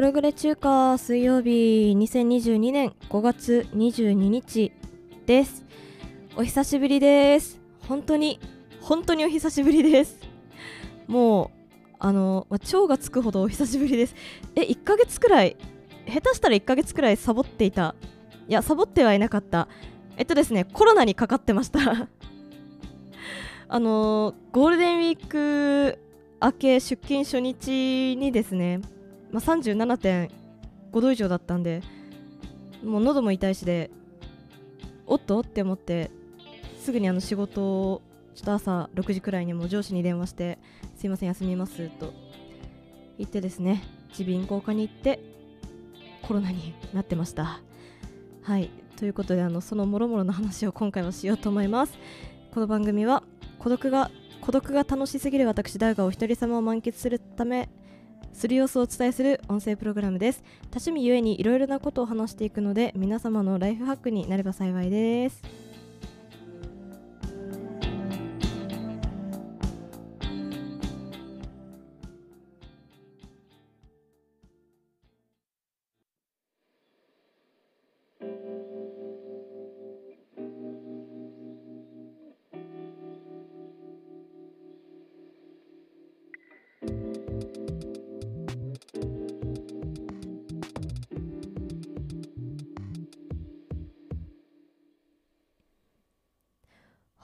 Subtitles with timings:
[0.00, 4.72] プログレ中華水曜日2022年5月22日
[5.26, 5.66] です。
[6.36, 7.60] お久しぶりです。
[7.86, 8.40] 本当に
[8.80, 10.16] 本当にお久しぶりです。
[11.06, 14.14] もうあの、まあ、腸がつくほどお久しぶりです。
[14.56, 15.58] え1ヶ月くらい
[16.08, 17.94] 下手したら1ヶ月くらいサボっていた。
[18.48, 19.68] いやサボってはいなかった。
[20.16, 22.08] えっとですねコロナにかかってました。
[23.68, 25.98] あのゴールデンウィーク
[26.40, 28.80] 明け出勤初日にですね、
[29.32, 30.30] まあ、37.5
[31.00, 31.82] 度以上だったんで
[32.84, 33.90] もう喉も痛いしで
[35.06, 35.40] おっと？
[35.40, 36.10] って思って
[36.78, 38.02] すぐにあの仕事を
[38.34, 40.58] ちょっと朝6時くらいにも上司に電話して
[40.96, 42.12] すいません休みますと
[43.18, 43.82] 言ってですね
[44.18, 45.20] 耳鼻咽喉科に行って
[46.22, 47.60] コロナになってました。
[48.42, 48.70] はい。
[48.96, 51.98] ということであのそのもろもろの話を今回はしようと思います。
[52.52, 53.22] この番組は
[53.58, 57.68] 孤独が孤独が楽しすぎる私だがお一人様を満喫するため
[58.40, 60.42] する様子をお伝えする音声プログラムです。
[60.70, 65.42] 多趣味ゆえにいろいろなことを話していくので皆様のライフハックになれば幸いです。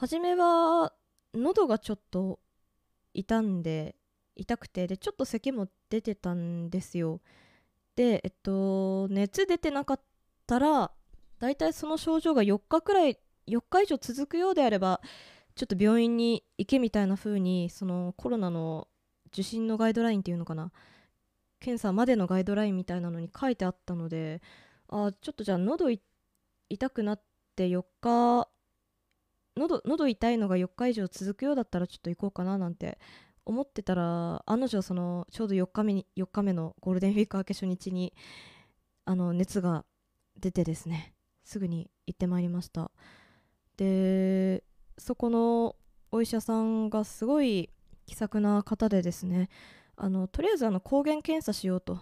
[0.06, 0.92] 初めは
[1.34, 2.38] 喉がちょっと
[3.12, 3.96] 痛んで
[4.36, 7.20] 痛くてでちょっと咳も出てたんですよ。
[7.96, 10.00] でえっと熱出てなかっ
[10.46, 10.92] たら
[11.40, 13.18] だいたいその症状が4日くらい
[13.48, 15.00] 4日以上続くようであれば
[15.56, 18.86] ちょっと病院に行けみたいな風にそのコロナの
[19.32, 20.70] 受診のガイドラインっていうのかな
[21.58, 24.40] 検査までのガイドラインみたいなのに書いてあったので
[24.88, 25.90] あちょっとじゃあ喉
[26.68, 27.22] 痛くなっ
[27.56, 28.48] て4日
[29.56, 32.98] 喉喉痛いのが4日以上続くようだったらちょっと行こうかななんて
[33.44, 38.12] 思ってたら案の定そのちょうど4日目に4日目のゴールデンウィーク明け初日に
[39.04, 39.84] あの熱が
[40.38, 42.90] 出てですねすぐに行ってまいりました。
[43.76, 44.64] で
[44.98, 45.76] そこの
[46.10, 47.70] お医者さんがすごい
[48.06, 49.48] 気さくな方でですね
[49.96, 52.00] あのとりあえずあの抗原検査しようと。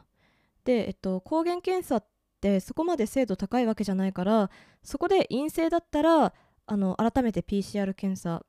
[0.64, 2.06] で、えっと、抗原検査っ
[2.40, 4.50] てそこまで精度高いわけじゃないから
[4.82, 6.32] そこで陰性だったら
[6.66, 8.44] あの改めて PCR 検査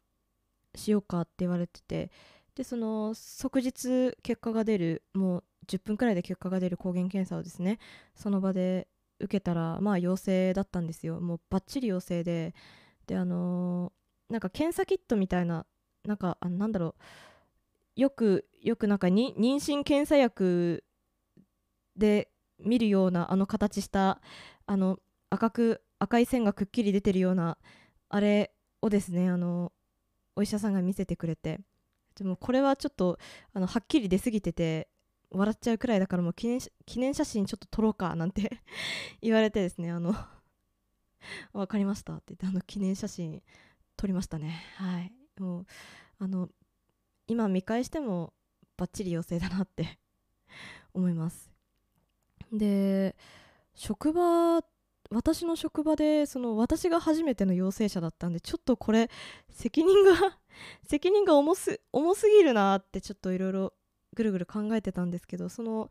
[0.75, 2.11] しようかって言われてて
[2.55, 7.79] でその即日結果が出るもう10分くらいで結果が出る抗原検査をですね
[8.15, 8.87] その場で
[9.19, 11.19] 受けたらまあ陽性だったんですよ。
[11.21, 12.53] もうバッチリ陽性で
[13.07, 15.65] であのー、なんか検査キットみたいな
[16.05, 16.95] なんかあなんだろ
[17.97, 20.83] うよくよくなんか妊娠検査薬
[21.95, 24.21] で見るようなあの形した
[24.65, 24.99] あの
[25.29, 27.57] 赤く赤い線がくっきり出てるような
[28.09, 28.51] あれ
[28.81, 29.71] をですねあの
[30.35, 31.59] お医者さんが見せてくれて
[32.15, 33.17] でもこれはちょっと
[33.53, 34.87] あのはっきり出過ぎてて
[35.31, 38.61] 笑っちゃうくらいだからもう記念記念写真ちょっと撮ろうかなんて
[39.21, 40.15] 言われてですねあの
[41.53, 43.41] 分かりましたって言ってあの記念写真
[43.97, 44.61] 撮りましたね。
[44.75, 45.13] はい。
[45.39, 45.65] もう
[46.19, 46.49] あの
[47.27, 48.33] 今見返しても
[48.77, 49.99] バッチリ陽性だなって
[50.93, 51.51] 思います。
[52.51, 53.15] で
[53.73, 54.63] 職場
[55.15, 59.09] 私の職場でその私が初めての陽性者だったんでちょっとこれ
[59.49, 60.37] 責任が
[60.83, 63.73] 責任が重す重すぎるなってちょっといろいろ
[64.13, 65.89] ぐるぐる考えてたんですけどその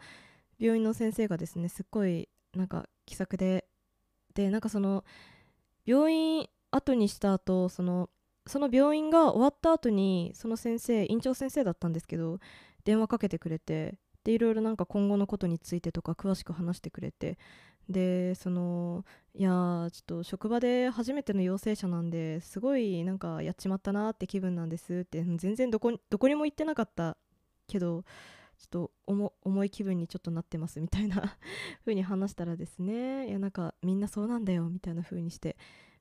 [0.58, 3.66] 病院の先生がですねすっごいなんか気さくで
[4.34, 5.04] でなんかその
[5.87, 8.10] 病院後にした後その
[8.46, 12.40] その病院が終わった後にその先生院長先生だったんですけど
[12.84, 17.38] 電話かけてくれてでいろいろなんか今後のことについてとか詳しく話してくれて
[17.88, 19.04] でその
[19.34, 27.16] いやちょっと職場で初めての陽性者なんですごいなんかやっちまったなって気分なんですって全然どこどこにも行ってなかった
[27.66, 28.04] けど
[28.58, 28.90] ちょっと
[29.44, 31.36] 重い気分にちょっとなってますみたいな
[31.81, 35.56] 風に話したらですねいやなんかみんなそうなんだよみたいな風にして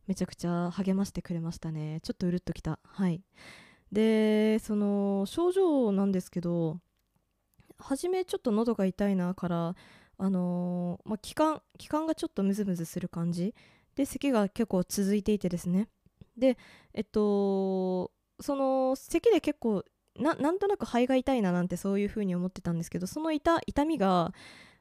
[0.08, 2.00] めちゃくちゃ励ましてくれましたね。
[2.04, 2.80] ちょっとうるっときた。
[2.84, 3.22] はい。
[3.92, 6.80] でその症状なんですけど
[7.78, 9.76] 初めちょっと喉が痛いなから
[10.18, 13.54] あのー、まあ、気管気管がちょっとムズムズする感じ。
[13.96, 15.90] で咳が結構続いていてですね。
[16.38, 16.58] で
[16.94, 19.84] えっとその咳で結構
[20.18, 24.34] なんとなく肺が痛いななんてそういう風に思ってたんですけどその痛痛みが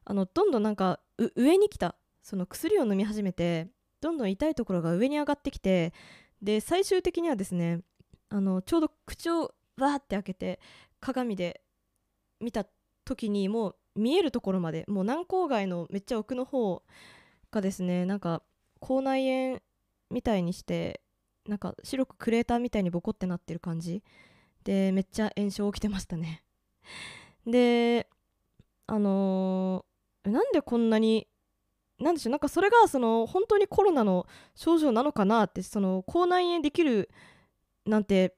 [0.05, 1.00] あのどんどんなんか
[1.37, 1.96] 上に来た。
[2.23, 3.69] その薬を飲み始めて
[4.00, 5.93] どんどん痛いところが上に上がってきて
[6.40, 7.81] で最終的にはですね
[8.29, 10.61] あのちょうど口をわーって開けて
[11.00, 11.61] 鏡で
[12.40, 12.64] 見た
[13.05, 16.83] 時にもう見えるところまでもう南郊外のめっちゃ奥の方
[17.50, 18.43] がですねなんか
[18.81, 19.61] 口内炎
[20.11, 21.00] みたいにして
[21.47, 24.03] なんか白くクレーターみたいにボコってなってる感じ。
[24.65, 26.44] でめっちゃ炎症起きてましたね。
[27.47, 28.09] で
[28.87, 31.27] あのー、なんでこんなに
[31.99, 37.11] なんでしょうなんかそれがその本当にコロナの症状なのかなってその口内炎できる
[37.87, 38.37] なんて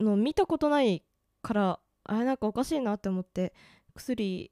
[0.00, 1.04] の見たことない
[1.42, 3.52] からあれなんかおかしいなって思って
[3.94, 4.50] 薬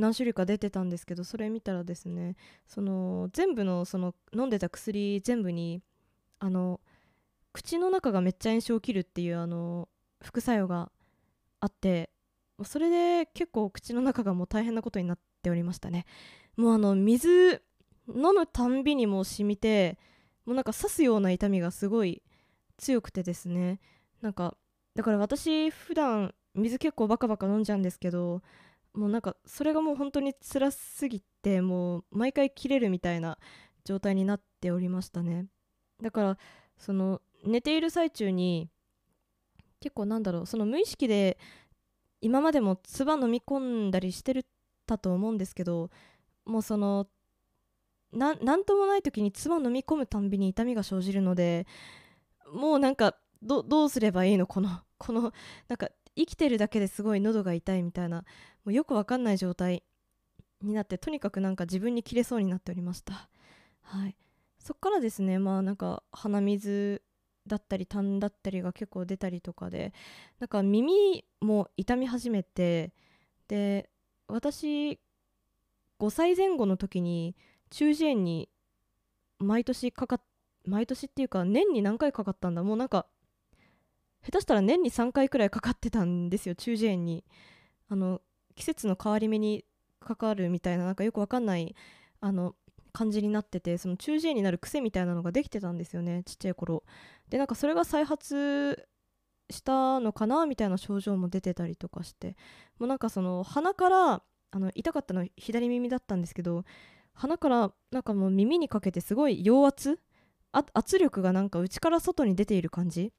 [0.00, 2.36] 何種類か出てたんですけどそれ見たらですね
[2.66, 5.82] その全部のその飲んでた薬全部に
[6.38, 6.80] あの
[7.52, 9.88] 口の中がめっちゃ炎症を切るっていうあの
[10.22, 10.90] 副作用が
[11.60, 12.10] あって
[12.64, 16.04] それで結構口の中がもう大変なことになっておりましたね。
[16.56, 17.62] もうあの水
[18.08, 19.98] 飲むたんびにもう染みて
[20.44, 22.22] もうなんか刺すような痛みがすごい
[22.76, 23.80] 強くてですね。
[24.20, 24.56] なんか
[24.94, 28.42] だから私普段水結構バカバカ飲んじゃうんですけど
[28.92, 33.38] もうなんかそれがもう本当に辛すぎてもう毎回切れるみたいな
[33.84, 35.46] 状態になっておりましたね。
[36.02, 36.38] だから
[36.76, 38.68] その寝ている最中に
[39.80, 41.38] 結構なんだろうその無意識で
[42.20, 44.44] 今までも唾飲み込んだりしてる
[44.86, 45.90] たと思うんですけど
[46.44, 47.06] もうその
[48.12, 51.66] なんともない時に唾飲み込むたんびに痛みが生じるので
[52.52, 54.46] もうなんかどうすればいいの？
[54.46, 55.32] このこの
[55.68, 58.24] なんか生きてるだけですごい喉が痛いみたいな
[58.64, 59.82] もうよくわかんない状態
[60.62, 63.28] になってとにかくなんか自分に切れそうになっておりました。
[63.82, 64.16] はい。
[64.58, 67.02] そっからですねまあなんか鼻水
[67.46, 69.92] だったり痰だったりが結構出たりとかで
[70.38, 72.92] なんか耳も痛み始めて
[73.48, 73.88] で
[74.28, 75.00] 私
[75.98, 77.34] 5歳前後の時に
[77.70, 78.48] 中耳炎に
[79.38, 80.20] 毎年かかっ
[80.66, 82.62] 毎年っていうか年に何回かかったんだ。
[82.62, 83.06] もうなんか
[84.22, 87.24] 下手したら年に3回くらいかかってたんですよ中耳炎に。
[87.88, 88.20] あの
[88.60, 89.64] 季節の変わり目に
[90.00, 91.74] かかるみたいななんかよくわかんない
[92.20, 92.54] あの
[92.92, 96.84] 感じになっててその中耳炎になる癖みたいなのができてたんですよねちっちゃい頃。
[97.30, 98.86] でなんかそれが再発
[99.48, 102.36] したのかなみたいな症状も出てたりとかして。
[102.78, 106.64] もうなんかその鼻からあの痛かったのは左耳だったんですけど
[107.14, 109.98] 鼻からなんかもう耳にかけてすごい陽圧
[110.52, 113.12] 圧力がなんか内から外に出ている感じ。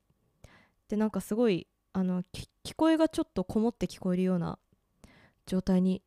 [0.88, 2.22] でなんかすごいあの
[2.64, 4.60] 聞こえがちょっとこもって聞こえるような
[5.46, 6.02] 状態に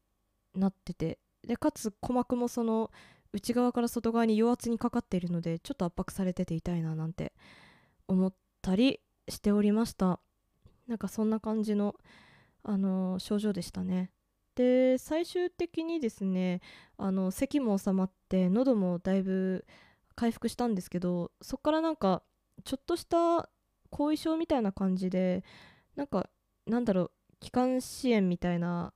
[0.55, 1.19] なってて。
[1.47, 2.91] でかつ鼓膜もその
[3.33, 7.35] 内側から外側に陽圧にかかっているのでちょっと圧迫されてて痛いななんて
[8.09, 10.21] 思ったりしておりました。
[10.87, 11.95] なんかそんな感じの、
[12.63, 14.11] あのー、症状でしたね。
[14.55, 16.61] で最終的にですね
[16.97, 19.67] あの咳も収まって喉もだいぶ
[20.15, 22.23] 回復したんですけどそっからなんか
[22.65, 23.49] ちょっとした
[23.91, 25.43] 後遺症みたいな感じで
[25.97, 26.29] なんか
[26.67, 27.11] なんだろう
[27.41, 28.93] 気管支炎みたいな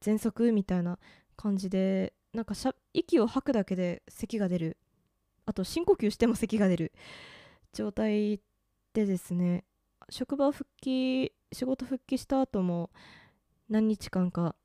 [0.00, 0.98] 喘息みたいな
[1.36, 2.54] 感じでなんか
[2.92, 4.76] 息を吐くだけで咳が出る。
[5.46, 6.92] あと深呼吸しても咳が出る。
[7.72, 8.40] 状態
[8.92, 9.64] でですね。
[10.08, 12.90] 職場復帰仕事復帰した後も
[13.68, 14.56] 何日間か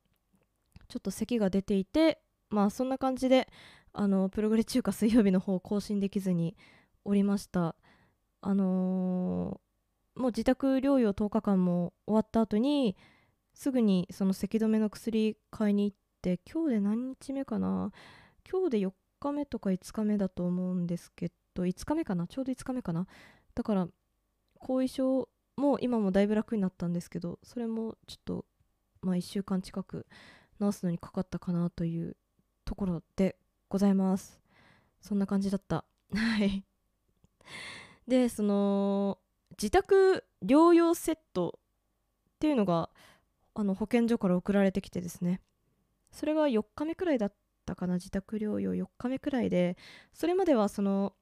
[0.88, 2.20] ちょっと咳が出ていて
[2.50, 3.48] まあそんな感じで
[3.92, 6.56] あのプログレ中華水曜日の方更新できずに
[7.04, 7.76] おりました。
[8.40, 9.60] あの
[10.14, 12.96] もう自宅療養10日間も終わった後に
[13.56, 17.90] すぐにその咳止めの薬買いに行って今日で何日目かな？
[18.48, 22.26] 今日で4日目とか5日目だと思うんですけど5日目かな？
[22.26, 23.06] ちょうど5日目かな？
[23.54, 23.88] だから
[24.58, 28.44] 後遺症も今もだいぶ楽になったんですけどそれもちょっと
[29.00, 30.06] まあ1週間近く
[30.60, 32.14] 治すのにかかったかなという
[32.66, 33.36] ところで
[33.70, 34.38] ございます。
[35.00, 35.86] そんな感じだった。
[36.12, 36.62] はい。
[38.06, 39.16] でその
[39.52, 42.90] 自宅療養セットっていうのが
[43.56, 45.40] あの保健所から送られてきてですね。
[46.12, 47.34] それが4日目くらいだっ
[47.64, 49.76] たかな自宅療養4日目くらいで
[50.14, 51.14] それまではその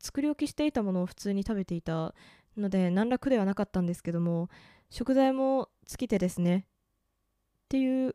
[0.00, 2.14] 作り置きしていたものを普通に食べていた
[2.56, 4.48] ので何ら苦ではなかったんですけども
[4.88, 8.14] 食材も尽きてですねっていう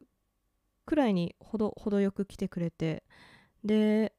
[0.86, 3.04] くらいにほど程よく来てくれて
[3.64, 4.14] で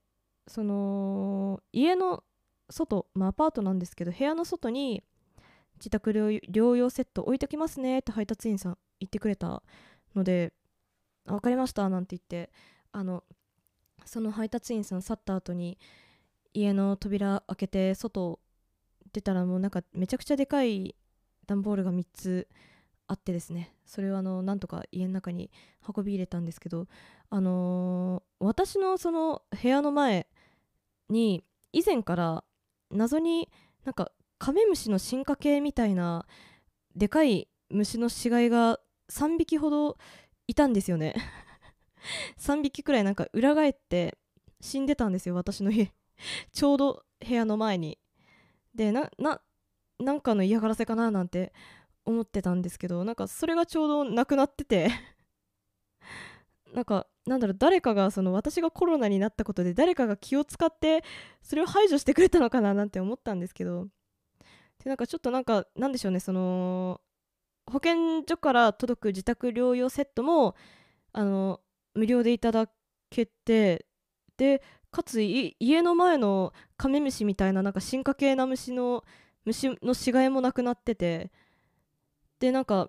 [0.46, 2.22] その家の
[2.70, 5.02] 外、まあ、アパートなんですけど部屋の外に
[5.78, 9.62] 自宅療養セット置いときますねって配達員さん言ってくれた
[10.14, 10.52] ので
[11.26, 12.52] 分かりましたなんて言って
[12.92, 13.24] あの
[14.04, 15.78] その配達員さん去った後に
[16.54, 18.40] 家の扉開けて外
[19.12, 20.94] 出たらもうなんかめちゃくちゃでかい
[21.46, 22.48] 段ボールが3つ
[23.08, 23.72] あってですね。
[23.84, 25.50] それをあのなんとか家の中に
[25.86, 26.88] 運び入れたんですけど
[27.30, 30.26] あのー、私のその部屋の前
[31.08, 32.44] に以前から
[32.90, 33.48] 謎に
[33.84, 36.26] なんかカメムシの進化系みたいな
[36.94, 38.78] でかい虫の死骸が
[39.10, 39.96] 3匹ほど
[40.46, 41.14] いたんですよね。
[42.38, 44.16] 3匹くらいなんか裏返って
[44.60, 45.92] 死んでたんですよ私の家。
[46.52, 47.98] ちょうど部屋の前に。
[48.74, 49.40] でなな
[49.98, 51.52] なんかの嫌がらせかななんて
[52.04, 54.90] 思ってたんですけどなんかそれがちょうどなくなってて。
[56.72, 61.04] なんかなんだろう誰かがその私がコロナになったことで誰かが気を使って
[61.42, 63.88] それを排除してくれたのかななんて思ったんですけど。
[64.82, 67.00] でなんかちょっとなんかなんでしょうねその
[67.70, 70.54] 保健所から届く自宅療養セットも
[71.12, 71.60] あの
[71.94, 72.68] 無料でいただ
[73.10, 73.86] けて
[74.36, 79.04] でかつ家の前のカメムシみたいななんか進化系な虫の
[79.44, 81.30] 虫の死骸もなくなってて
[82.40, 82.88] でなんか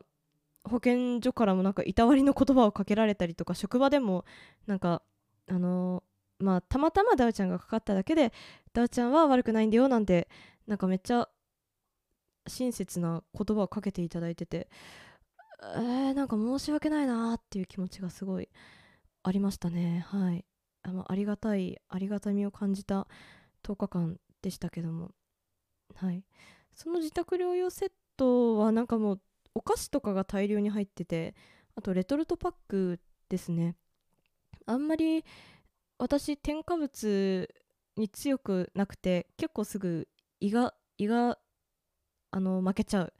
[0.63, 4.25] 保健所からもなんかいたわりの言葉をかけられたりとか職場でも
[4.67, 5.01] なんか
[5.49, 8.33] あのー、まあたまたまダウちゃんがかかっただけで
[8.73, 10.27] ダウちゃんは悪くないんだよなんて
[10.67, 11.29] なんかめっちゃ
[12.47, 14.69] 親切な言葉をかけていただいてて
[15.61, 18.49] えー、なんか申し訳ないなっていう気持ちがすごい
[19.23, 20.05] ありましたね。
[20.07, 20.45] はい。
[20.83, 23.07] あのありがたいありがたみを感じた
[23.63, 25.11] 10日間でしたけども。
[25.95, 26.23] はい。
[26.75, 29.21] その自宅療養セットはなんかもう
[29.55, 31.35] お菓子とかが大量に入ってて
[31.75, 32.99] あとレトルトパック
[33.29, 33.75] ですね。
[34.67, 35.25] あんまり
[35.97, 37.49] 私添加物
[37.97, 40.07] に強くなくて結構すぐ
[40.39, 41.39] 胃が胃が
[42.31, 43.13] あの負けちゃう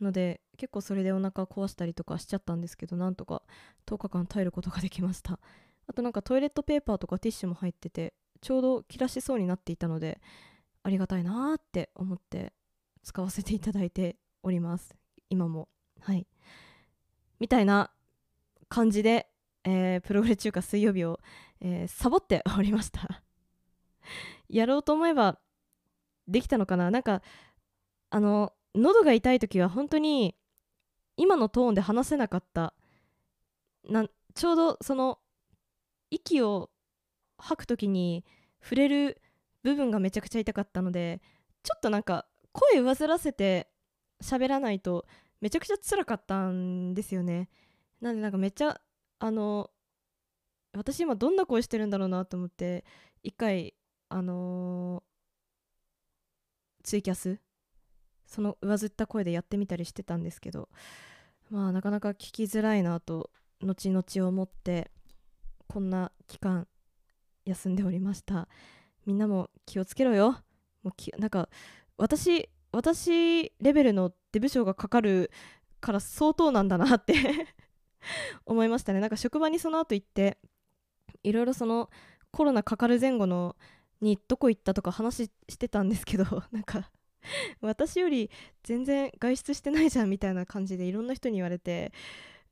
[0.00, 3.42] ので結構それでお腹壊したりとかしちゃったんですけどなんとか
[3.86, 5.38] 10日間耐えることができました。
[5.86, 10.20] あとなんかトイレットペーパーとかティッシュも入っててちょうど切らしそうになっていたので
[10.82, 12.52] ありがたいなーって思って
[13.02, 14.94] 使わせていただいております。
[15.28, 15.68] 今も。
[16.00, 16.26] はい。
[17.38, 17.90] みたいな
[18.68, 19.28] 感じで、
[19.64, 21.20] えー、プログレ中華水曜日を、
[21.60, 23.22] えー、サボっておりました。
[24.48, 25.38] やろうと思えば
[26.28, 26.90] できたのかな？
[26.90, 27.22] なんか
[28.10, 30.36] あの喉が痛い時は本当に
[31.16, 32.74] 今のトーンで話せなかった。
[33.88, 35.18] なちょうどその
[36.10, 36.70] 息を
[37.38, 38.24] 吐く時に
[38.62, 39.22] 触れる
[39.62, 41.20] 部分がめちゃくちゃ痛かったので
[41.62, 43.68] ちょっとなんか声上ずらせて
[44.22, 45.06] 喋らないと
[45.40, 47.48] めちゃくちゃ辛かったんですよね。
[48.00, 48.80] なんでなんかめっちゃ
[49.18, 49.70] あの
[50.72, 52.84] 私今どんな声してるんだろうなと思って
[53.22, 53.74] 一回
[54.08, 57.40] あのー、ツイキャス
[58.30, 60.68] その上ずった声でやってみたりしてたんですけど
[61.50, 64.90] まあなかなか聞きづらいなと後々思って
[65.66, 66.66] こんな期間
[67.44, 68.48] 休んでおりました。
[69.06, 70.38] みんなも気をつけろよ。
[70.82, 71.48] もうきなんか
[71.96, 75.30] 私私レベルのデブ賞がかかる
[75.80, 77.14] から相当なんだなって
[78.46, 79.00] 思いましたね。
[79.00, 80.38] なんか職場にその後行って
[81.22, 81.90] いろいろその
[82.30, 83.56] コロナかかる前後の
[84.00, 86.90] にどこ行ったとか話してたんですけどなんか
[87.60, 88.30] 私より
[88.62, 91.92] 全然外出してないじゃんみたいな感じでいろんな人に言われて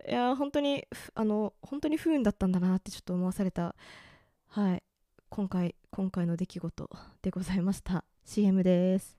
[0.07, 3.75] いや本当にあの本当に不運だったんだなってちょっと思わされた。
[4.47, 4.83] はい。
[5.31, 8.05] 今回今回の出来事でございました。
[8.25, 9.18] CM です。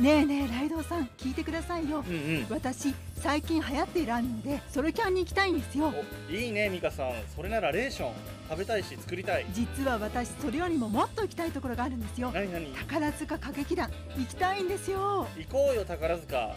[0.00, 5.92] ねえねえライドウさん聞いてくださいよ、うんうん、私最近流行っているアニメでソロキャンに行きたいんですよ。
[6.30, 7.12] いいねミカさん。
[7.36, 8.14] それならレーション
[8.48, 9.44] 食べたいし作りたい。
[9.52, 12.30] 実は私それよりももっと行きたいところがあるんですよ。
[12.32, 12.72] 何何？
[12.72, 15.28] 宝塚歌劇団行きたいんですよ。
[15.36, 16.56] 行こうよ宝塚。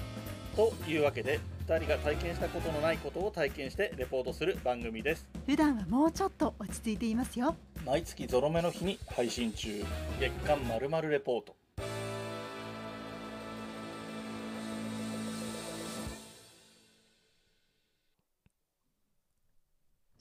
[0.55, 5.27] というわけで2人が体験したことのないことを体験してレポートする番組です。
[5.45, 7.57] 普段はもうちょっと落ち着いていますよ。
[7.85, 9.83] 毎月ゾロ目の日に配信中。
[10.21, 11.57] 月刊まるまるレポート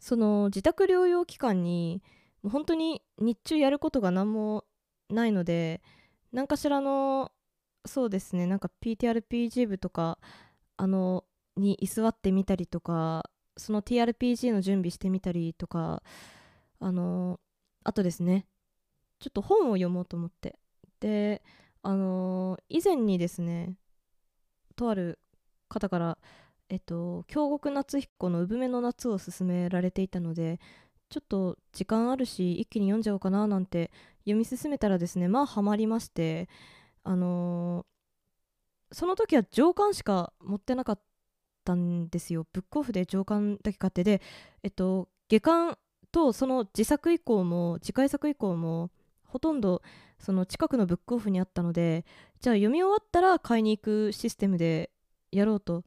[0.03, 2.03] その自宅療養期間に
[2.43, 4.65] 本当に日中やることが何も
[5.09, 5.81] ないので
[6.33, 7.31] 何かしらの
[7.87, 10.19] そうですねなんか PTRPG 部とか
[10.77, 11.23] あの
[11.57, 16.03] に居座ってみたりとかその TRPG の準備してみたりとか
[16.81, 17.39] あの
[17.85, 18.47] あとですね
[19.21, 20.59] ちょっと本を読もうと思って。
[20.99, 21.43] で
[21.85, 23.77] あの以前にですね
[24.75, 25.21] とある
[25.69, 26.19] 方から
[26.73, 30.59] えっと京極夏彦の「産めの夏」を勧められていたので
[31.11, 36.49] ちょっと時間あるし一気に読んじゃおうかななんて読み進めたらですねまあハマりまして
[37.05, 41.01] あのー、その時は上巻しか持ってなかっ
[41.63, 42.47] たんですよ。
[42.53, 44.23] ブックオフで上巻だけ買ってで
[44.63, 45.77] えっと下巻
[46.11, 48.91] とその自作以降も次回作以降も
[49.25, 49.83] ほとんど
[50.19, 52.07] その近くのブックオフにあったので
[52.41, 54.91] じゃあ読み終わったら買いに行くシステムで
[55.33, 55.85] やろうと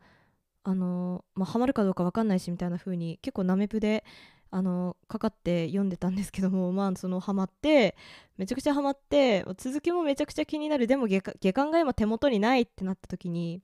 [0.67, 4.03] あのまあ、ハマるかどうか分かんないしみたいな風に結構ナメプで
[4.50, 7.95] あのかかって読んでたんですけども まあそのハマって
[8.36, 10.88] めちゃくちゃハマって続きもめちゃくちゃ気になる。
[10.88, 13.62] でも下下巻が今手元にないってなった時に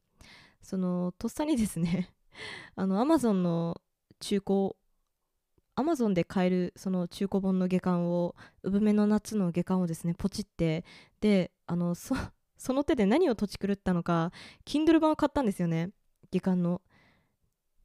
[0.62, 2.14] そのとっさにですね
[2.76, 3.82] あのアマゾンの
[4.20, 4.76] 中古
[5.74, 10.86] アマゾンで買えるその中古本の下巻を産めの夏の下巻をですねポチって
[11.20, 12.14] であのそ
[12.60, 14.32] その手で何を土地狂ったのか
[14.66, 15.90] Kindle 版を買ったんですよね
[16.32, 16.82] 下巻の。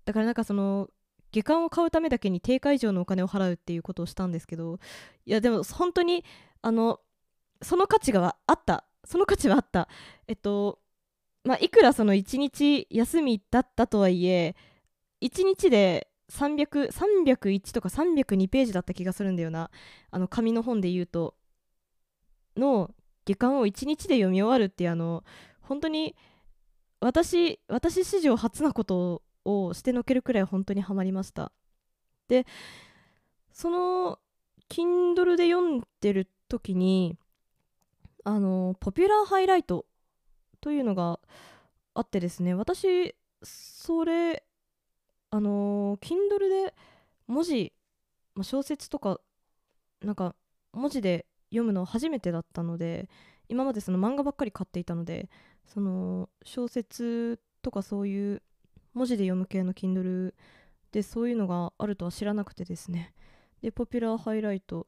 [0.07, 0.89] だからなんかその
[1.33, 4.79] 下巻を買うためだけに定価以上のお金を払うっていうことをしたんですけど
[5.27, 6.25] いやでも本当に
[6.63, 7.01] あの
[7.61, 8.85] その価値があった。
[9.05, 9.89] その価値はあった。
[10.27, 10.81] えっと
[11.45, 14.57] まあいくらその1日休みだったとはいえ
[15.23, 19.71] 1日で300 301とか302ページだった気がするんだよな。
[20.11, 21.35] あの紙の本で言うと。
[22.57, 22.95] の
[23.27, 25.25] 下巻を1日で読み終わるってあの
[25.61, 26.17] 本当に
[27.01, 31.53] 私私史上初なことををしてのけるくらい本当にハマりました。
[32.29, 32.47] で
[33.53, 34.19] その
[34.69, 37.17] Kindle で読んでる時に
[38.25, 39.87] あのポピュラーハイライト
[40.61, 41.21] というのが
[41.95, 44.43] あってですね私それ
[45.31, 46.75] あの Kindle で
[47.29, 47.73] 文字、
[48.35, 49.21] ま、小説とか
[50.03, 50.35] なんか
[50.73, 53.09] 文字で読むの初めてだったので
[53.49, 55.29] 今までその漫画ばっかり買っていたので
[55.65, 58.43] その小説とかそういう
[58.97, 60.33] 文字で読む系の Kindle
[60.91, 63.13] でそういうのがあるとは知らなくてですね。
[63.61, 64.87] でポピュラーハイライト。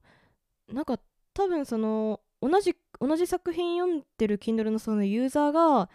[0.73, 0.99] なんか
[1.35, 5.91] 多分その同じ同じ作品読んでる Kindle のそのユーザーが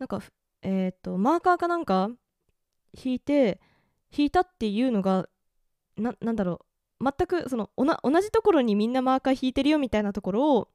[0.00, 0.20] なんか
[0.62, 2.10] えっ、ー、とマーカーかなんか
[2.92, 3.60] 引いて
[4.16, 5.28] 引いたっていうのが
[5.96, 6.66] ななんだろ
[7.00, 7.04] う。
[7.04, 10.68] 全くその同じところにみんなマーカー引いてるよみたいなところを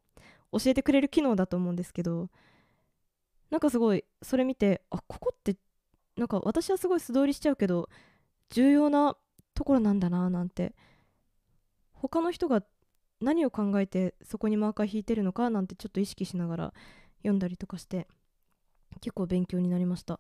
[0.54, 2.30] 教えてくれる機能だと思うんですけど。
[3.50, 5.56] なんかすごいそれ見てあここって
[6.18, 7.90] なんか私はすごい素通りしちゃうけど
[8.50, 9.16] 重要な
[9.54, 10.76] ところなんだななんて。
[12.00, 12.64] 他の人が
[13.22, 16.74] 何を考えてそこにマーカー引いてるのかなんてちょっと意識しながら
[17.20, 18.08] 読んだりとかして
[19.02, 20.20] 結構勉強になりました。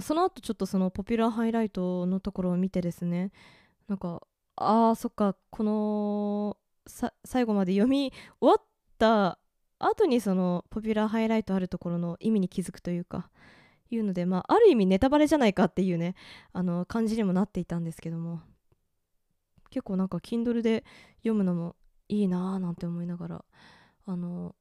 [0.00, 3.32] その後ちょっとそのポピュラーハイライトのところを見てですね
[3.88, 4.22] なんか
[4.56, 6.56] あーそっかこの
[7.24, 8.66] 最後まで読み終わっ
[8.98, 9.38] た
[9.78, 13.30] 後にそのポピュラーハイライトあるところの意味に気づくというか
[13.90, 16.14] いうので、まあ、ある意味ネタバレじゃないかっていうね
[16.52, 18.40] あの感じにもなっていたんですけども。
[19.70, 20.84] 結構なんか Kindle で
[21.18, 21.76] 読むのも
[22.08, 23.44] いいなーなんて思いながら
[24.06, 24.54] あの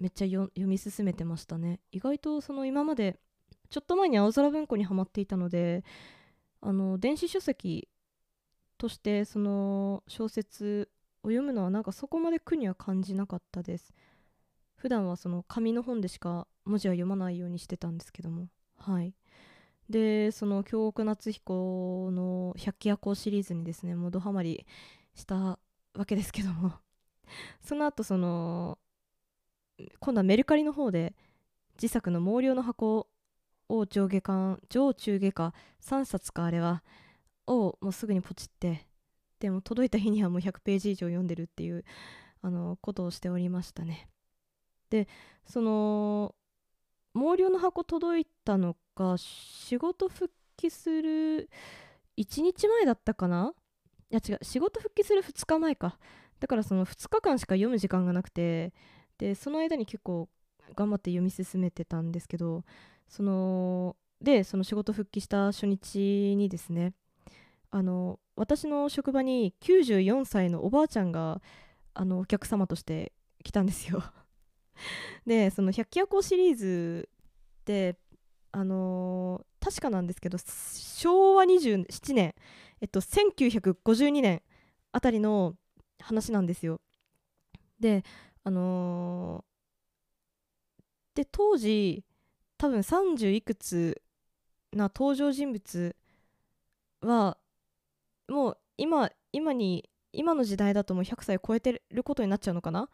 [0.00, 1.80] めっちゃ読み進めてましたね。
[1.92, 3.18] 意外とその今まで
[3.68, 5.84] ちょっと前に青空文庫にはまっていたので
[6.60, 7.88] あの電子書籍
[8.78, 10.90] としてその小説
[11.22, 13.92] を読むのはなんかそこまで苦には感じなかったです。
[14.76, 18.48] 普段はその紙の本でしか文字は読まないようにしてたんですけども。
[18.80, 19.14] はい。
[19.88, 24.64] でその京極夏彦の百鬼夜行シリーズにですねもうドハマり
[25.14, 25.58] した
[25.94, 26.72] わけですけども。
[27.62, 28.78] その後その
[30.00, 31.14] 今度はメルカリの方で
[31.74, 33.08] 自作の毛量の箱
[33.68, 36.82] を上下巻上中下か3冊かあれは
[37.46, 38.86] をもうすぐにポチって
[39.38, 41.84] でも届いた日にはもう100ページ以上読んでるっていう
[42.42, 44.08] あのことをしておりましたね。
[44.90, 45.08] で
[45.46, 46.34] その
[47.14, 51.50] 毛量の箱届いたのが仕事復帰する
[52.16, 53.52] 1日前だったかな？
[54.10, 55.98] いや違う仕事復帰する2日前か。
[56.38, 58.72] だからその2日間しか読む時間がなくて
[59.18, 60.28] でその間に結構
[60.74, 62.64] 頑張って読み進めてたんですけど
[63.08, 66.94] そのでその仕事復帰した初日にですね
[67.70, 71.42] あの私の職場に94歳のおばあちゃんが
[71.92, 73.12] あのお客様として
[73.44, 74.02] 来たんですよ。
[75.26, 77.08] でその百鬼夜行シリーズ
[77.62, 77.98] って
[78.52, 82.34] あのー、確かなんですけど昭和27年
[82.80, 84.42] えっと1952年
[84.92, 85.56] あたりの
[86.00, 86.80] 話なんですよ。
[87.78, 88.04] で
[88.42, 92.04] あのー、で当時
[92.58, 94.02] 多分30いくつ
[94.72, 95.96] な登場人物
[97.00, 97.38] は
[98.28, 102.88] もう今今に今の時代だともう100歳超えてることになっちゃうのかな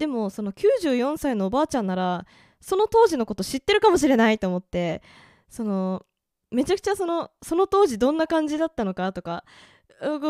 [0.00, 2.24] でもその94歳のおばあちゃんなら
[2.58, 5.02] その当時のこと知ってるかもしれないと思って
[5.50, 6.06] その
[6.50, 9.44] めちゃくちゃそのその当時どんな感じだったのかとか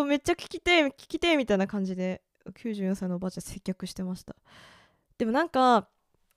[0.09, 4.35] めっちゃ聞きて聞きてみたいな感じで94歳のおばあちゃん接客してました。
[5.19, 5.89] でもなんか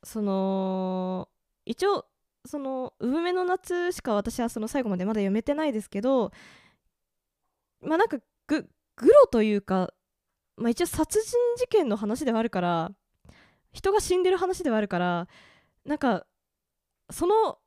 [0.03, 1.27] その
[1.65, 2.05] 一応
[2.45, 6.31] その「産めの夏」しか私はその最後までまだ読めてないですけど
[7.81, 9.91] まあなんかググロというか、
[10.55, 12.91] まあ、一応殺人事件の話ではあるから
[13.73, 15.27] 人が死んでる話ではあるから
[15.85, 16.25] なんか
[17.09, 17.57] その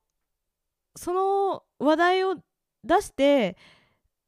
[0.96, 2.36] その話題を
[2.84, 3.56] 出して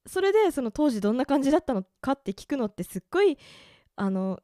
[0.06, 3.38] それでその当時どんな感じだったのかって聞くのってすっごい
[3.96, 4.40] あの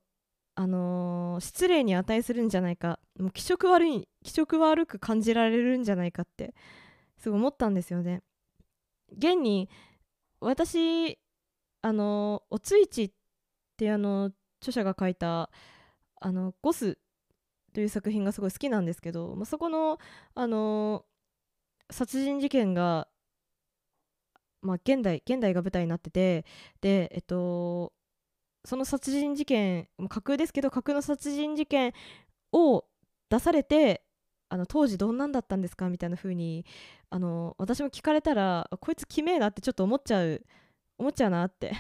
[0.57, 3.01] あのー、失礼に値するんじゃないか。
[3.19, 6.55] もう気色悪い気色悪く感じられるんじゃないかって
[7.19, 8.23] すごい思ったんですよね。
[9.17, 9.69] 現に
[10.41, 11.19] 私
[11.83, 13.11] あのおついちっ
[13.77, 15.51] てあの著者が書いた
[16.21, 16.99] あのゴス
[17.75, 19.99] という作品がすごい好きなんですけど、まあ、そこの
[20.35, 21.05] あの
[21.91, 23.09] 殺人事件が
[24.63, 26.47] まあ現代現代が舞台になってて
[26.81, 27.93] でえっと
[28.65, 31.93] その殺人事件架空ですけど架空の殺人事件
[32.53, 32.85] を
[33.29, 34.03] 出されて
[34.49, 36.65] あの当時どんなんだったんですかみたいな風に
[37.11, 40.43] あの私も聞かれたらこいつきめえなってちょっと思っちゃう
[40.97, 41.73] 思っちゃうなって。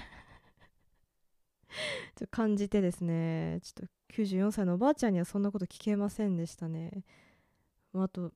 [2.17, 3.61] ちょ感じてですね。
[3.63, 7.05] ちょっと94歳のおばあちゃんにはそんなこと聞けませんでしたね、
[7.93, 8.33] まあ、と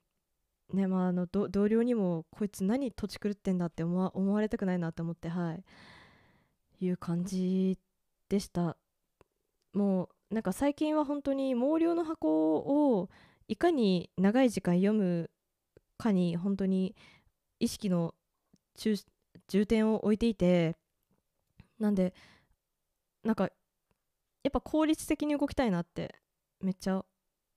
[0.73, 5.65] ねまああの同僚にもこいつ何土地狂ってんだって思わ思われたくないなと思ってはい。
[6.81, 7.79] いう感じ
[8.29, 8.77] でした。
[9.73, 13.09] もうなんか最近は本当に毛量の箱を
[13.49, 15.31] いかに長い時間読む
[15.97, 16.95] かに本当に
[17.61, 18.15] 意識の
[19.49, 20.77] 重点を置いていて
[21.79, 22.15] なんで
[23.25, 23.51] なんか
[24.49, 26.15] やっぱ効率的に動きたいなって
[26.63, 27.05] めっちゃ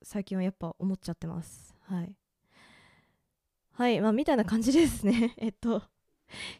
[0.03, 1.73] 最近はやっぱ思っちゃってます。
[1.83, 2.13] はい。
[3.71, 5.33] はいまあみたいな感じですね。
[5.39, 5.83] えっと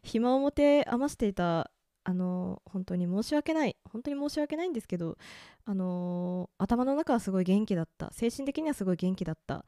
[0.04, 1.70] 暇を持て余していた
[2.06, 5.18] あの本当に申し訳ない本当に申し訳ないんですけど
[5.66, 9.66] あの頭の中はすごい元気だった精神的にはすごい元気だった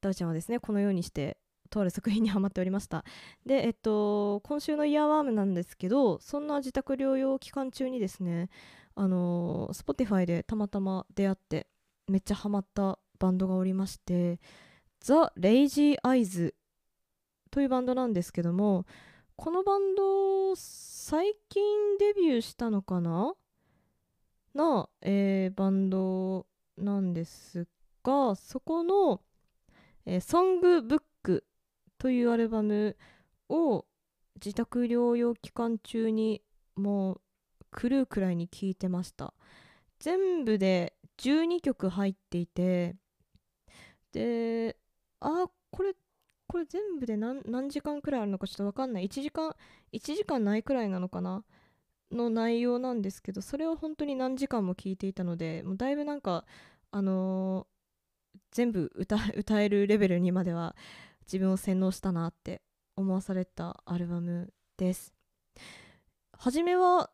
[0.00, 1.38] ダウちゃんはですねこのようにして
[1.70, 3.04] とある作品にはまっておりました。
[3.46, 8.50] でえっと今週のイヤーワームなんですけどそんな自宅療養期間中にですね
[8.94, 11.66] あの Spotify でたまたま出会って
[12.08, 14.40] めっちゃハマったバンドがおりまして
[15.00, 16.54] ザ・レイジー・アイズ
[17.50, 18.84] というバンドなんですけども
[19.36, 21.62] このバンド最近
[21.98, 23.34] デビューしたのかな？
[24.54, 27.66] な、えー、バンドなんです
[28.04, 29.22] がそこの、
[30.04, 31.46] えー、ソングブック
[31.98, 32.96] というアルバム
[33.48, 33.86] を
[34.34, 36.42] 自宅療養期間中に
[36.76, 37.20] もう
[37.76, 39.34] 狂うくらいに聴いてました。
[39.98, 42.96] 全部で12曲入っていて
[44.12, 44.76] で
[45.20, 45.94] あこれ
[46.48, 49.06] これ全部で何時間くらいあるのかちょっと分かんない。
[49.06, 49.54] 1時間
[49.92, 51.44] 1時間ないくらいなのかな？
[52.12, 56.44] の内容なんですけどそれを本当に何時間も聞いていたのでもうだいぶなんか
[56.90, 60.76] あのー、全部歌 歌えるレベルにまでは
[61.22, 62.62] 自分を洗脳したなって
[62.96, 65.14] 思わされたアルバムです。
[66.36, 67.10] 初めは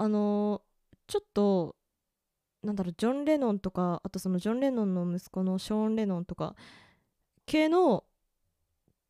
[0.00, 0.62] あの、
[1.06, 1.76] ちょっと
[2.62, 6.54] なんだろうジョン・レノンとかあとそのジョン・レノンの息子のショーン・レノンとか
[7.46, 8.04] 系の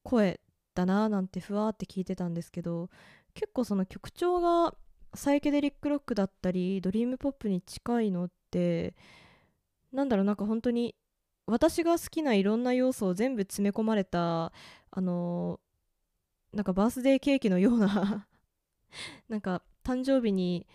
[0.03, 0.41] 声
[0.75, 2.89] だななんてふわって聞いてたんですけど
[3.35, 4.75] 結構その曲調が
[5.15, 8.95] サイケデリックロックだったりドリームポップに近いのって
[9.93, 10.95] なんだろうなんか本当に
[11.47, 14.53] 私が好きないろんな要素を全部詰め込まれた
[14.93, 15.59] あの
[16.53, 18.29] なんかバースデーケーキのような
[19.29, 20.67] なんか誕生日に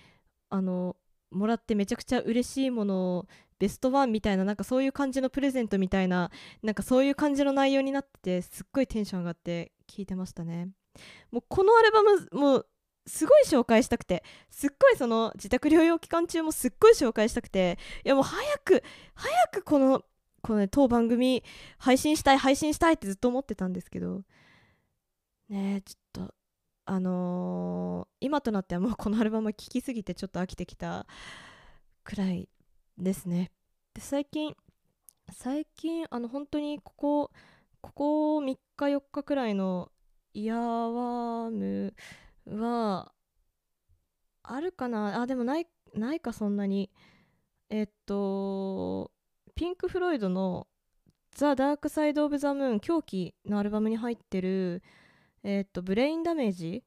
[0.50, 0.96] あの
[1.32, 3.28] もらってめちゃくちゃ嬉しいものを
[3.60, 6.30] ベストワンみたいななんかそういう感じのプレゼントみたいな
[6.62, 10.70] なんかそういう感じの内容になっててすっごいテンション上がって聞いてましたね。
[11.32, 12.68] もうこのアルバムもう
[13.08, 20.04] すごい紹介したくてすっごいその自宅療養期間中もすっごい紹介したくていやもう早く早くこの
[20.42, 21.44] このね当番組
[21.78, 24.24] 配信したい配信したいってずっと思ってたんですけど
[25.50, 26.05] ねちょっ
[26.86, 31.08] あのー、今となってはもうこのアルバム聴きすぎてちょっと飽きてきた
[32.04, 32.48] くらい
[32.98, 33.52] ですね。
[33.94, 34.56] で最近
[35.32, 37.32] 最近あの本当にここ
[37.82, 39.92] ここ3日4日くらいの
[40.34, 41.96] イヤーワーム
[42.46, 43.12] は
[44.44, 45.22] あるかな？
[45.22, 46.92] あでもないないかそんなに。
[47.70, 49.12] えっと
[49.56, 50.68] ピンク・フロイドの
[51.32, 54.84] 「ザ・ダーク・サイド・オブ・ザ・ムーン」狂気のアルバムに入ってる
[55.48, 56.84] えっとブレインダメージ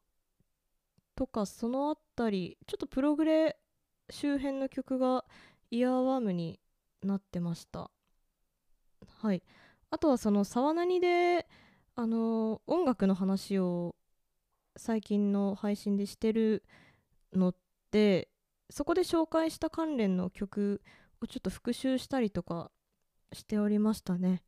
[1.15, 3.57] とかそのあたりちょっとプログレ
[4.11, 5.25] 周辺の曲が
[5.71, 6.59] イヤーワームに
[7.05, 7.89] なってました。
[9.23, 9.45] はい。
[9.91, 11.47] あとはその沢なにで
[11.95, 13.95] あの音楽の話を
[14.77, 16.65] 最近の配信でしてる
[17.33, 17.55] のっ
[17.93, 18.29] て
[18.71, 20.83] そこで紹介した関連の曲
[21.23, 22.73] をちょっと復習したりとか
[23.33, 24.43] しておりましたね。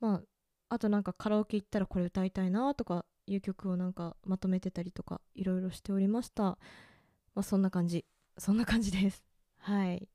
[0.00, 0.22] まあ
[0.68, 6.42] あとなんかカラオケ行ったらこれ歌いたいなとかいう曲をなんかまとめてたりとかいろいろしておりました。
[6.42, 6.58] ま
[7.40, 8.04] あそんな感じ。
[8.38, 9.24] そんな感じです。
[9.58, 10.08] はい。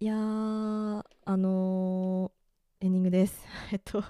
[0.00, 3.46] いやーあのー、エンディングです。
[3.72, 4.02] えっと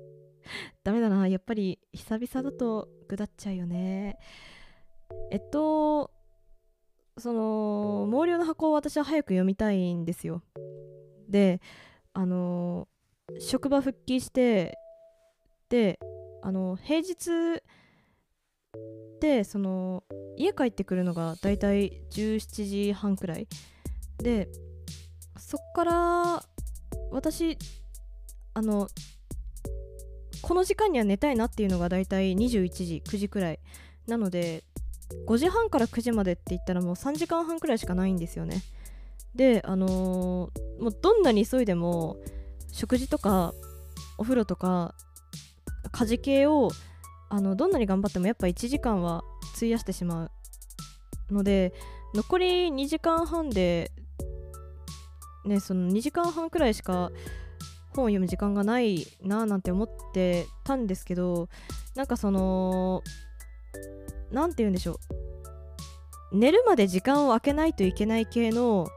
[0.82, 1.26] ダメだな。
[1.28, 4.18] やっぱり久々だとぐだっちゃうよね。
[5.30, 6.10] えっと
[7.16, 10.42] その毛量の箱を私は早く読みたいんですよ。
[11.28, 11.60] で
[12.12, 12.88] あの、
[13.40, 14.78] 職場復帰して
[15.68, 15.98] で
[16.42, 17.62] あの平日
[19.20, 20.04] でその
[20.36, 23.48] 家帰ってくるのがだいたい17時半くらい。
[24.18, 24.48] で
[25.38, 26.44] そっから
[27.10, 27.58] 私
[28.54, 28.88] あの
[30.42, 33.58] この時間には寝たいなっていうのがだいたい21時9時くらい。
[34.06, 34.64] なので
[35.26, 38.62] 5時半から9時までって言ったらもう3時間半くらいしかないんですよね。
[39.34, 42.18] であのー、もうどんなに急いでも
[42.74, 43.54] 食事とか
[44.18, 44.96] お風呂とか
[45.92, 46.70] 家事系を
[47.30, 49.22] あのどんなに頑張ってもやっぱ1時間は
[49.56, 50.24] 費やしてしま
[51.30, 51.72] うので
[52.14, 53.92] 残り2時間半で
[55.44, 57.12] ねその2時間半くらいしか
[57.94, 61.48] 本を読む時間がないなーなんて思ってたんですけど
[61.94, 63.04] なんかその
[64.32, 64.94] 何て言うんでしょ
[66.32, 66.36] う。
[66.36, 68.88] 寝るまで時間を空けないといけない系の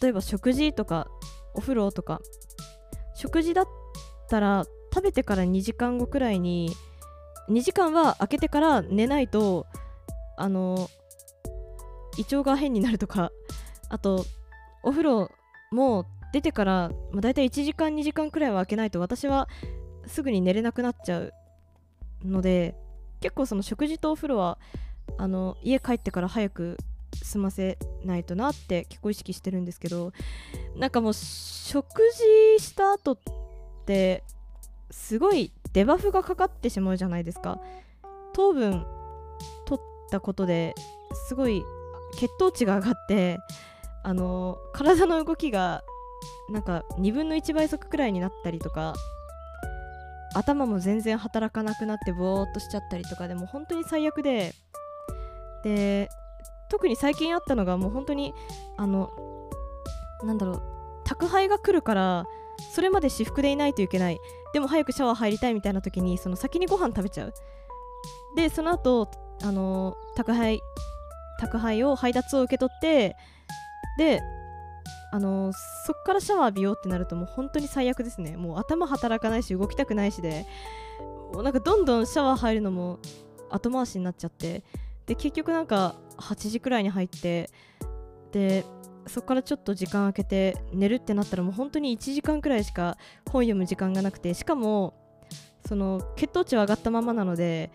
[0.00, 1.06] 例えば食事とか
[1.52, 2.22] お風呂とか
[3.22, 3.68] 食事だっ
[4.28, 6.74] たら食べてから2時間後くらいに
[7.48, 9.64] 2時間は空けてから寝ないと
[10.36, 10.90] あの
[12.18, 13.30] 胃腸が変になるとか
[13.90, 14.26] あと
[14.82, 15.30] お風呂
[15.70, 19.48] も出てから、まあ、大体1時間2時間くらいは空けないと私は
[20.08, 21.32] すぐに寝れなくなっちゃう
[22.24, 22.74] ので
[23.20, 24.58] 結構その食事とお風呂は
[25.16, 26.76] あの家帰ってから早く
[27.22, 30.12] 済ませないとなって結構意識してるんですけど
[30.76, 31.86] なんかもう食
[32.58, 33.18] 事した後っ
[33.86, 34.24] て
[34.90, 37.58] すごいデバフがかかってしまうじゃないですか。
[38.34, 38.84] 糖分
[39.66, 40.74] 取ったことで
[41.28, 41.62] すごい
[42.16, 43.38] 血糖値が上がって
[44.02, 45.82] あの体の動きが
[46.50, 48.94] なんか2分の1倍速くらいになったりとか
[50.34, 54.54] 頭も全然働かなくなってぼーっとしちゃったりとかでも本当に最悪で
[55.62, 56.08] で
[56.72, 58.34] 特に最近あったのがもう本当に
[58.78, 59.10] あの
[60.24, 60.62] なんだろう
[61.04, 62.24] 宅配が来るから
[62.72, 64.18] それまで私服でいないといけない。
[64.54, 67.34] でも早くシャワー入りたいみたいな時にその先にご飯食べちゃう。
[68.36, 69.10] でその後
[69.42, 70.60] あの宅配
[71.40, 73.16] 宅配を配達を受け取って
[73.98, 74.22] で
[75.12, 78.38] あのそっからシャワー浴びようってなるともう本当に最悪ですね。
[78.38, 80.46] もう頭働かないし動きたくないしで
[81.34, 82.98] もうなんかどんどんシャワー入るのも
[83.50, 84.62] 後回しになっちゃって。
[85.12, 87.50] で結局なんか8時くらいに入って
[88.32, 88.64] で
[89.06, 92.96] そこからちょっと時間空けて寝るってなったらもう本当に1時間くらいしか
[93.30, 94.94] 本読む時間がなくてしかも
[95.68, 97.70] その血糖値は上がったままなので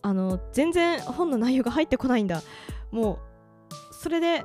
[0.00, 2.40] あの全然本の内容が入ってこないんだ。
[2.92, 4.44] もうそれで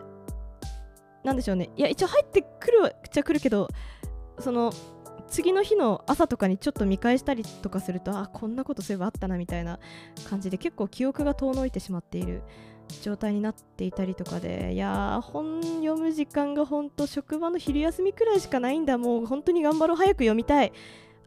[1.23, 1.69] なんでしょうね。
[1.77, 3.69] いや一応入ってくるっちゃくるけど
[4.39, 4.73] その
[5.29, 9.79] 次の日の朝とかにちょっと見返したりとかするとあこんなことそういえばあったなみたいな
[10.29, 12.43] 感じで結構記憶が遠のいてしまっている
[13.01, 18.97] 状態になっていたりとかでいやー本読む時間が本当職場の昼休みくらいしかないんだ。
[18.97, 19.97] もう本当に頑張ろう。
[19.97, 20.71] 早く読みたい。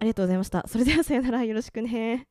[0.00, 0.64] ありがとうございました。
[0.68, 1.44] それではさよなら。
[1.44, 2.28] よろしくね。